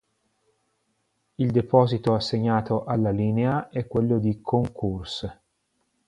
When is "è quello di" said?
3.69-4.41